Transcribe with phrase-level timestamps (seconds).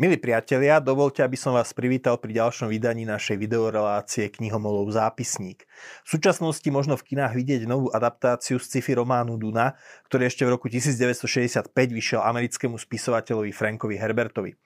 [0.00, 5.68] Milí priatelia, dovolte, aby som vás privítal pri ďalšom vydaní našej videorelácie Knihomolov zápisník.
[6.08, 9.76] V súčasnosti možno v kinách vidieť novú adaptáciu z sci-fi románu Duna,
[10.08, 14.56] ktorý ešte v roku 1965 vyšiel americkému spisovateľovi Frankovi Herbertovi.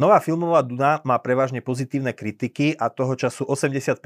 [0.00, 4.00] Nová filmová Duna má prevažne pozitívne kritiky a toho času 85%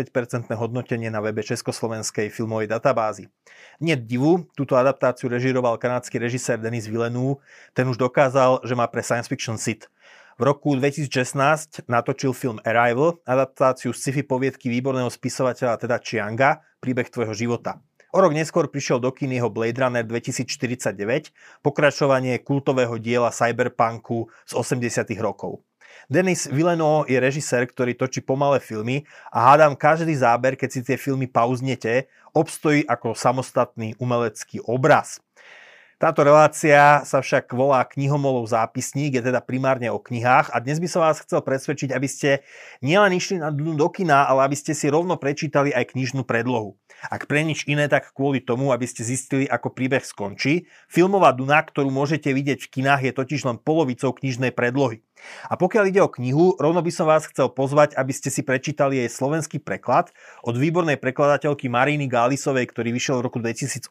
[0.51, 3.31] hodnotenie na webe Československej filmovej databázy.
[3.79, 7.39] Nie divu, túto adaptáciu režiroval kanadský režisér Denis Villeneuve,
[7.71, 9.87] ten už dokázal, že má pre science fiction sit.
[10.37, 17.33] V roku 2016 natočil film Arrival, adaptáciu sci-fi poviedky výborného spisovateľa teda Chianga, príbeh tvojho
[17.33, 17.81] života.
[18.13, 21.33] O rok neskôr prišiel do kin jeho Blade Runner 2049,
[21.65, 25.65] pokračovanie kultového diela cyberpunku z 80 rokov.
[26.13, 31.01] Denis Villeneuve je režisér, ktorý točí pomalé filmy a hádam každý záber, keď si tie
[31.01, 35.17] filmy pauznete, obstojí ako samostatný umelecký obraz.
[35.97, 40.85] Táto relácia sa však volá Knihomolov zápisník, je teda primárne o knihách a dnes by
[40.93, 42.45] som vás chcel presvedčiť, aby ste
[42.85, 46.77] nielen išli na do kina, ale aby ste si rovno prečítali aj knižnú predlohu.
[47.07, 50.67] Ak pre nič iné, tak kvôli tomu, aby ste zistili, ako príbeh skončí.
[50.89, 55.05] Filmová Duna, ktorú môžete vidieť v kinách, je totiž len polovicou knižnej predlohy.
[55.49, 59.01] A pokiaľ ide o knihu, rovno by som vás chcel pozvať, aby ste si prečítali
[59.01, 60.13] jej slovenský preklad
[60.45, 63.91] od výbornej prekladateľky Maríny Gálisovej, ktorý vyšiel v roku 2018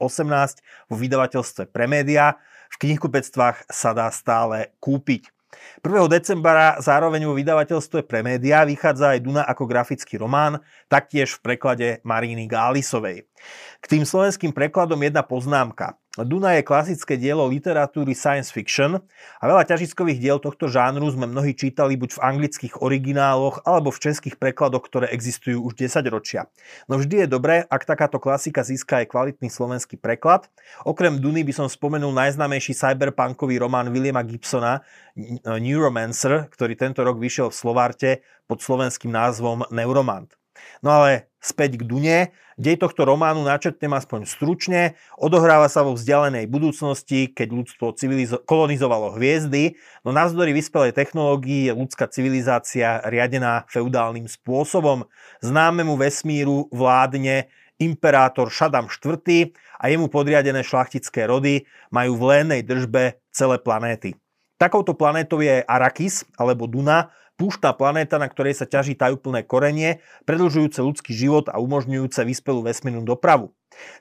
[0.89, 2.37] vo vydavateľstve Premedia.
[2.71, 5.34] V knihkupectvách sa dá stále kúpiť.
[5.83, 6.07] 1.
[6.09, 12.47] decembra zároveň vo vydavateľstve Premedia vychádza aj Duna ako grafický román, taktiež v preklade Maríny
[12.49, 13.27] Gálisovej.
[13.81, 15.99] K tým slovenským prekladom jedna poznámka.
[16.23, 19.03] Duna je klasické dielo literatúry science fiction
[19.39, 23.99] a veľa ťažiskových diel tohto žánru sme mnohí čítali buď v anglických origináloch alebo v
[23.99, 26.47] českých prekladoch, ktoré existujú už 10 ročia.
[26.87, 30.47] No vždy je dobré, ak takáto klasika získa aj kvalitný slovenský preklad.
[30.87, 34.79] Okrem Duny by som spomenul najznámejší cyberpunkový román Williama Gibsona
[35.43, 38.09] Neuromancer, ktorý tento rok vyšiel v Slovarte
[38.47, 40.31] pod slovenským názvom Neuromant.
[40.81, 42.19] No ale späť k Dune.
[42.55, 44.95] Dej tohto románu načrtnem aspoň stručne.
[45.19, 49.75] Odohráva sa vo vzdialenej budúcnosti, keď ľudstvo civilizo- kolonizovalo hviezdy,
[50.07, 55.03] no navzdory vyspelej technológii je ľudská civilizácia riadená feudálnym spôsobom.
[55.43, 63.19] Známemu vesmíru vládne imperátor Šadam IV a jemu podriadené šlachtické rody majú v lénej držbe
[63.35, 64.15] celé planéty.
[64.55, 70.79] Takouto planétou je Arakis alebo Duna, púštna planéta, na ktorej sa ťaží tajúplné korenie, predlžujúce
[70.79, 73.51] ľudský život a umožňujúce vyspelú vesmírnu dopravu.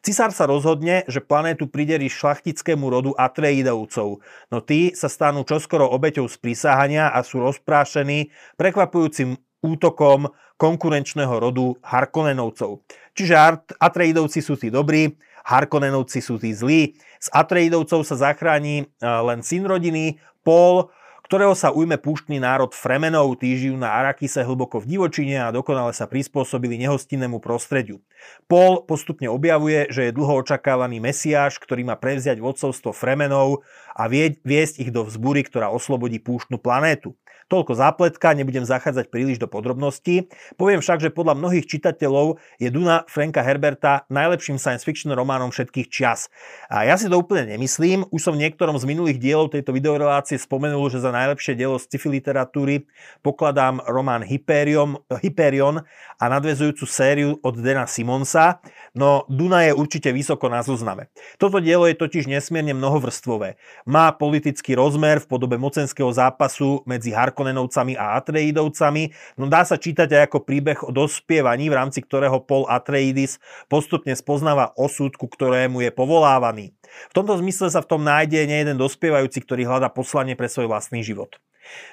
[0.06, 4.22] Cisár sa rozhodne, že planétu priderí šlachtickému rodu Atreidovcov,
[4.54, 9.34] no tí sa stanú čoskoro obeťou z prísahania a sú rozprášení prekvapujúcim
[9.66, 12.86] útokom konkurenčného rodu Harkonnenovcov.
[13.18, 13.34] Čiže
[13.82, 16.96] Atreidovci sú tí dobrí, Harkonnenovci sú tí zlí.
[17.20, 20.88] Z Atreidovcov sa zachráni len syn rodiny, Paul,
[21.24, 25.96] ktorého sa ujme púštny národ Fremenov, tí žijú na Arakise hlboko v divočine a dokonale
[25.96, 28.04] sa prispôsobili nehostinnému prostrediu.
[28.44, 34.82] Paul postupne objavuje, že je dlho očakávaný mesiáš, ktorý má prevziať vodcovstvo Fremenov a viesť
[34.82, 37.14] ich do vzbúry, ktorá oslobodí púštnu planétu.
[37.52, 40.32] Toľko zápletka, nebudem zachádzať príliš do podrobností.
[40.56, 45.92] Poviem však, že podľa mnohých čitateľov je Duna Franka Herberta najlepším science fiction románom všetkých
[45.92, 46.32] čias.
[46.72, 48.08] A ja si to úplne nemyslím.
[48.08, 52.08] Už som v niektorom z minulých dielov tejto videorelácie spomenul, že za najlepšie dielo sci-fi
[52.08, 52.88] literatúry
[53.20, 55.84] pokladám román Hyperion, Hyperion
[56.16, 58.64] a nadvezujúcu sériu od Dena Simonsa,
[58.96, 61.12] no Duna je určite vysoko na zozname.
[61.36, 63.60] Toto dielo je totiž nesmierne mnohovrstvové.
[63.84, 69.76] Má politický rozmer v podobe mocenského zápasu medzi Har Harkonnenovcami a Atreidovcami, no dá sa
[69.76, 73.36] čítať aj ako príbeh o dospievaní, v rámci ktorého Paul Atreidis
[73.68, 76.72] postupne spoznáva osud, ku ktorému je povolávaný.
[77.10, 81.04] V tomto zmysle sa v tom nájde nejeden dospievajúci, ktorý hľadá poslanie pre svoj vlastný
[81.04, 81.36] život.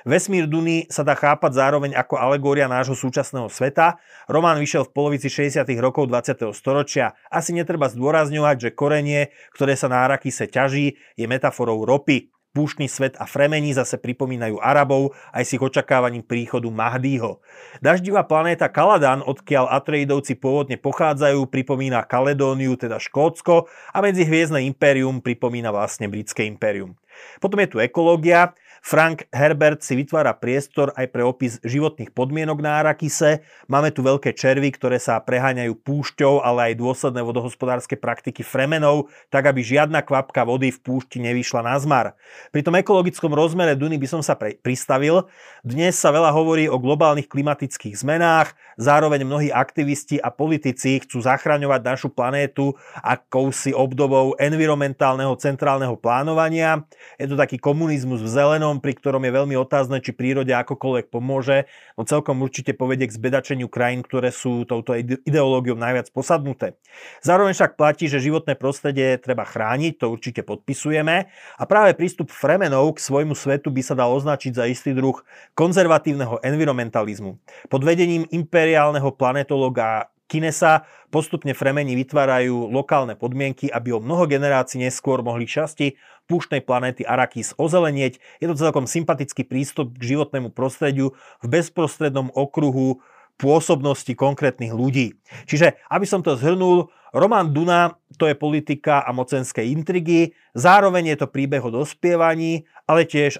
[0.03, 3.99] Vesmír Duny sa dá chápať zároveň ako alegória nášho súčasného sveta.
[4.27, 5.63] Román vyšiel v polovici 60.
[5.79, 6.51] rokov 20.
[6.55, 7.17] storočia.
[7.27, 9.21] Asi netreba zdôrazňovať, že korenie,
[9.53, 12.31] ktoré sa na Arakise ťaží, je metaforou ropy.
[12.51, 17.39] Púštny svet a Fremení zase pripomínajú Arabov aj s ich očakávaním príchodu Mahdího.
[17.79, 25.23] Daždivá planéta Kaladan, odkiaľ Atreidovci pôvodne pochádzajú, pripomína Kaledóniu, teda Škótsko, a medzi Hviezdne impérium
[25.23, 26.99] pripomína vlastne Britské impérium.
[27.39, 28.51] Potom je tu ekológia.
[28.81, 33.45] Frank Herbert si vytvára priestor aj pre opis životných podmienok na Arakise.
[33.69, 39.45] Máme tu veľké červy, ktoré sa preháňajú púšťou, ale aj dôsledné vodohospodárske praktiky fremenov, tak
[39.45, 42.17] aby žiadna kvapka vody v púšti nevyšla na zmar.
[42.49, 45.29] Pri tom ekologickom rozmere Duny by som sa pre, pristavil.
[45.61, 51.81] Dnes sa veľa hovorí o globálnych klimatických zmenách, zároveň mnohí aktivisti a politici chcú zachraňovať
[51.85, 52.73] našu planétu
[53.05, 56.81] akousi obdobou environmentálneho centrálneho plánovania.
[57.21, 61.11] Je to taký komunizmus v zelenom, fremenom, pri ktorom je veľmi otázne, či prírode akokoľvek
[61.11, 61.67] pomôže,
[61.99, 66.79] no celkom určite povedie k zbedačeniu krajín, ktoré sú touto ideológiou najviac posadnuté.
[67.19, 71.27] Zároveň však platí, že životné prostredie treba chrániť, to určite podpisujeme
[71.57, 75.19] a práve prístup fremenov k svojmu svetu by sa dal označiť za istý druh
[75.57, 77.35] konzervatívneho environmentalizmu.
[77.67, 85.19] Pod vedením imperiálneho planetologa Kinesa postupne Fremeni vytvárajú lokálne podmienky, aby o mnoho generácií neskôr
[85.19, 85.99] mohli časti
[86.31, 88.23] púštnej planéty Arakis ozelenieť.
[88.39, 91.11] Je to celkom sympatický prístup k životnému prostrediu
[91.43, 93.03] v bezprostrednom okruhu
[93.35, 95.19] pôsobnosti konkrétnych ľudí.
[95.49, 101.17] Čiže, aby som to zhrnul, Román Duna to je politika a mocenské intrigy, zároveň je
[101.19, 103.39] to príbeh o dospievaní, ale tiež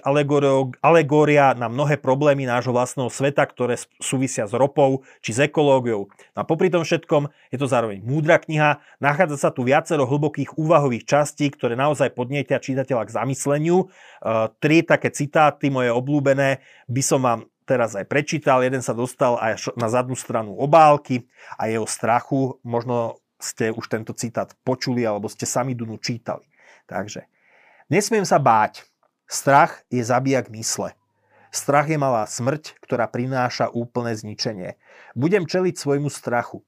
[0.80, 6.08] alegória na mnohé problémy nášho vlastného sveta, ktoré súvisia s ropou či s ekológiou.
[6.32, 11.04] A popri tom všetkom je to zároveň múdra kniha, nachádza sa tu viacero hlbokých úvahových
[11.04, 13.76] častí, ktoré naozaj podnietia čitateľa k zamysleniu.
[13.84, 13.86] E,
[14.56, 18.64] tri také citáty moje obľúbené by som vám teraz aj prečítal.
[18.64, 21.28] Jeden sa dostal aj na zadnú stranu obálky
[21.60, 22.56] a jeho strachu.
[22.64, 26.48] Možno ste už tento citát počuli alebo ste sami Dunu čítali.
[26.88, 27.28] Takže,
[27.92, 28.91] nesmiem sa báť.
[29.32, 30.92] Strach je zabijak mysle.
[31.48, 34.76] Strach je malá smrť, ktorá prináša úplné zničenie.
[35.16, 36.60] Budem čeliť svojmu strachu.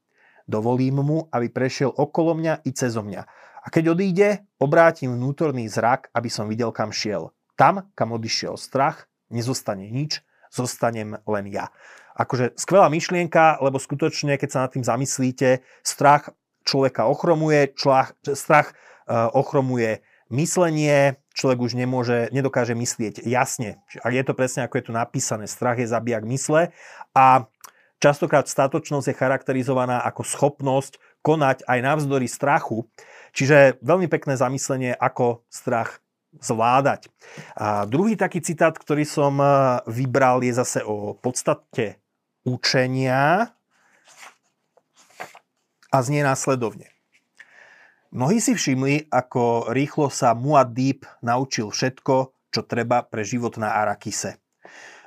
[0.49, 3.23] Dovolím mu, aby prešiel okolo mňa i cezo mňa.
[3.65, 7.37] A keď odíde, obrátim vnútorný zrak, aby som videl, kam šiel.
[7.53, 11.69] Tam, kam odišiel strach, nezostane nič, zostanem len ja.
[12.17, 16.33] Akože skvelá myšlienka, lebo skutočne, keď sa nad tým zamyslíte, strach
[16.65, 18.73] človeka ochromuje, člach, strach
[19.05, 20.01] uh, ochromuje
[20.33, 23.83] myslenie, človek už nemôže, nedokáže myslieť jasne.
[24.01, 26.73] A je to presne ako je tu napísané, strach je zabijak mysle
[27.13, 27.49] a
[27.99, 32.85] častokrát statočnosť je charakterizovaná ako schopnosť konať aj navzdory strachu.
[33.35, 36.05] Čiže veľmi pekné zamyslenie, ako strach
[36.39, 37.11] zvládať.
[37.59, 39.47] A druhý taký citát, ktorý som e,
[39.87, 42.03] vybral, je zase o podstate
[42.43, 43.55] učenia
[45.95, 46.94] a znie následovne.
[48.15, 54.39] Mnohí si všimli, ako rýchlo sa Muad'Dib naučil všetko, čo treba pre život na Arakise.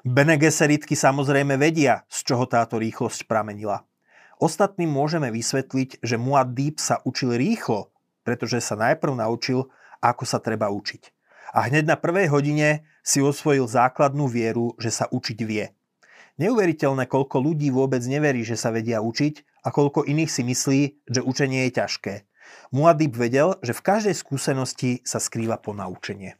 [0.03, 3.87] Bene Gesseritky samozrejme vedia, z čoho táto rýchlosť pramenila.
[4.43, 7.95] Ostatným môžeme vysvetliť, že Muad'Dib sa učil rýchlo,
[8.27, 9.71] pretože sa najprv naučil,
[10.03, 11.07] ako sa treba učiť.
[11.55, 15.71] A hneď na prvej hodine si osvojil základnú vieru, že sa učiť vie.
[16.43, 21.23] Neuveriteľné, koľko ľudí vôbec neverí, že sa vedia učiť a koľko iných si myslí, že
[21.23, 22.13] učenie je ťažké.
[22.71, 26.35] Muad'Dib vedel, že v každej skúsenosti sa skrýva ponaučenie.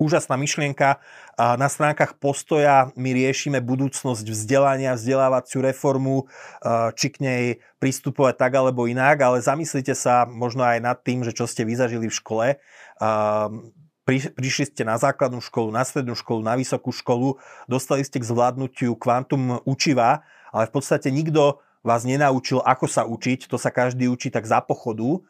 [0.00, 0.96] Úžasná myšlienka.
[1.36, 6.24] Na stránkach postoja my riešime budúcnosť vzdelania, vzdelávaciu reformu,
[6.96, 7.44] či k nej
[7.84, 12.08] pristupovať tak alebo inak, ale zamyslite sa možno aj nad tým, že čo ste vyzažili
[12.08, 12.46] v škole
[14.34, 17.38] prišli ste na základnú školu, na strednú školu, na vysokú školu,
[17.70, 23.46] dostali ste k zvládnutiu kvantum učiva, ale v podstate nikto vás nenaučil, ako sa učiť,
[23.46, 25.22] to sa každý učí tak za pochodu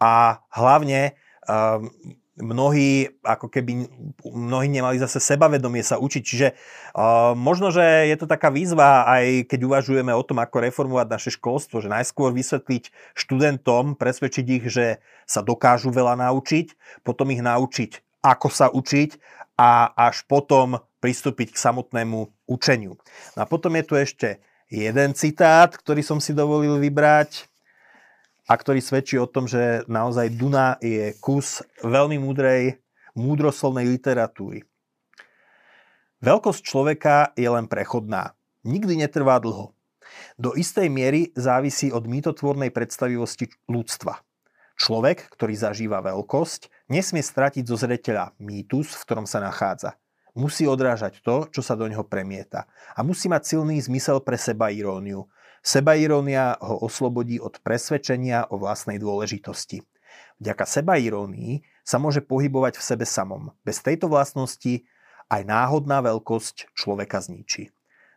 [0.00, 1.14] a hlavne
[1.44, 1.92] um,
[2.40, 3.84] mnohí, ako keby
[4.24, 6.22] mnohí nemali zase sebavedomie sa učiť.
[6.24, 11.06] Čiže uh, možno, že je to taká výzva, aj keď uvažujeme o tom, ako reformovať
[11.06, 16.72] naše školstvo, že najskôr vysvetliť študentom, presvedčiť ich, že sa dokážu veľa naučiť,
[17.04, 19.16] potom ich naučiť ako sa učiť
[19.56, 23.00] a až potom pristúpiť k samotnému učeniu.
[23.36, 24.28] No a potom je tu ešte
[24.68, 27.48] jeden citát, ktorý som si dovolil vybrať
[28.50, 32.82] a ktorý svedčí o tom, že naozaj Duna je kus veľmi múdrej,
[33.14, 34.66] múdroslovnej literatúry.
[36.18, 38.34] Veľkosť človeka je len prechodná.
[38.66, 39.70] Nikdy netrvá dlho.
[40.34, 44.18] Do istej miery závisí od mýtotvornej predstavivosti ľudstva.
[44.74, 49.94] Človek, ktorý zažíva veľkosť, nesmie stratiť zo zreteľa mýtus, v ktorom sa nachádza.
[50.34, 52.66] Musí odrážať to, čo sa do neho premieta.
[52.96, 55.28] A musí mať silný zmysel pre seba iróniu.
[55.60, 59.84] Seba irónia ho oslobodí od presvedčenia o vlastnej dôležitosti.
[60.40, 63.52] Vďaka seba irónii sa môže pohybovať v sebe samom.
[63.60, 64.88] Bez tejto vlastnosti
[65.28, 67.68] aj náhodná veľkosť človeka zničí.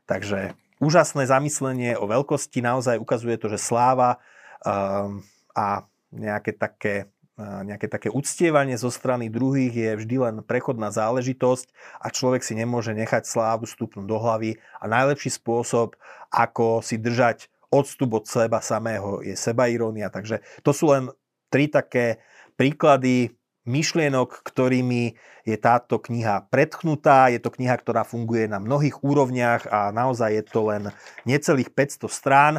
[0.08, 4.24] Takže úžasné zamyslenie o veľkosti naozaj ukazuje to, že sláva
[4.64, 5.20] um,
[5.52, 5.84] a
[6.16, 12.46] nejaké také, nejaké také uctievanie zo strany druhých je vždy len prechodná záležitosť a človek
[12.46, 15.98] si nemôže nechať slávu stupnúť do hlavy a najlepší spôsob,
[16.30, 20.14] ako si držať odstup od seba samého je sebairónia.
[20.14, 21.10] Takže to sú len
[21.50, 22.22] tri také
[22.54, 23.34] príklady
[23.66, 25.16] myšlienok, ktorými
[25.48, 27.32] je táto kniha predchnutá.
[27.34, 30.84] Je to kniha, ktorá funguje na mnohých úrovniach a naozaj je to len
[31.24, 32.54] necelých 500 strán.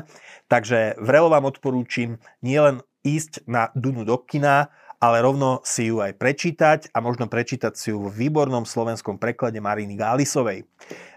[0.49, 4.73] Takže vrelo vám odporúčim nielen ísť na Dunu do kina,
[5.05, 9.61] ale rovno si ju aj prečítať a možno prečítať si ju v výbornom slovenskom preklade
[9.61, 10.65] Mariny Gálisovej.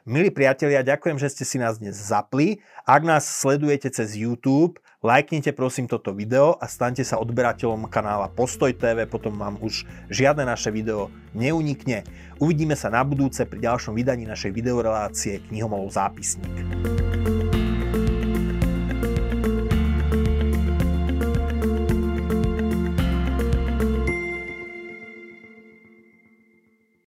[0.03, 2.59] Milí priatelia, ďakujem, že ste si nás dnes zapli.
[2.83, 8.75] Ak nás sledujete cez YouTube, lajknite prosím toto video a staňte sa odberateľom kanála Postoj
[8.75, 12.03] TV, potom vám už žiadne naše video neunikne.
[12.43, 17.06] Uvidíme sa na budúce pri ďalšom vydaní našej videorelácie Knihomolov zápisník.